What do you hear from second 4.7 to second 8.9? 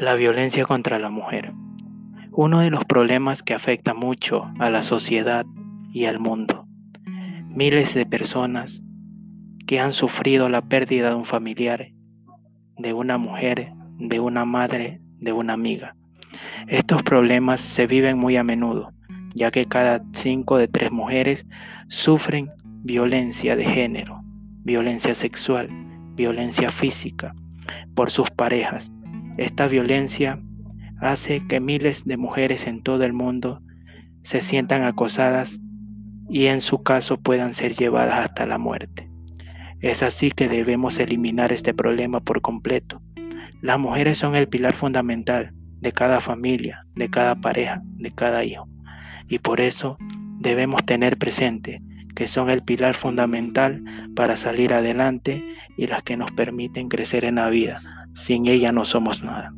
la sociedad y al mundo. Miles de personas